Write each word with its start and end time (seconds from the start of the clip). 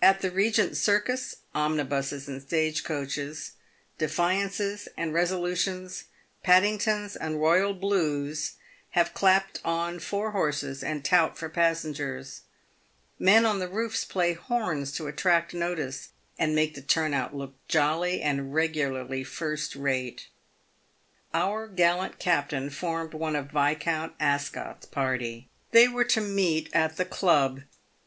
At 0.00 0.22
the 0.22 0.30
Eegent 0.30 0.74
circus, 0.74 1.36
omnibuses 1.54 2.28
and 2.28 2.40
stage 2.40 2.82
coaches, 2.82 3.52
"Defiances" 3.98 4.88
and" 4.96 5.12
Eesolutions,"" 5.14 6.04
Paddingtons" 6.46 7.14
and" 7.14 7.34
Eoyal 7.36 7.78
Blues," 7.78 8.52
have 8.92 9.12
clapped 9.12 9.60
on 9.66 9.98
four 9.98 10.30
horses, 10.30 10.82
and 10.82 11.04
tout 11.04 11.36
for 11.36 11.50
passengers; 11.50 12.40
men 13.18 13.44
on 13.44 13.58
the 13.58 13.68
roofs 13.68 14.06
play 14.06 14.32
horns 14.32 14.92
to 14.92 15.08
attract 15.08 15.52
notice, 15.52 16.08
and 16.38 16.54
make 16.54 16.74
the 16.74 16.80
turn 16.80 17.12
out 17.12 17.36
look 17.36 17.52
jolly 17.68 18.22
and 18.22 18.54
regularly 18.54 19.24
first 19.24 19.76
rate. 19.76 20.28
218 21.34 21.34
PAVED 21.34 21.34
WITH 21.34 21.36
GOLD. 21.36 21.42
Our 21.42 21.68
gallant 22.00 22.18
captain 22.18 22.70
formed 22.70 23.12
one 23.12 23.36
of 23.36 23.50
Viscount 23.50 24.14
Asco't's 24.18 24.86
party. 24.86 25.50
They 25.72 25.86
were 25.86 26.04
to 26.04 26.22
meet 26.22 26.70
at 26.72 26.96
the 26.96 27.04
Club. 27.04 27.60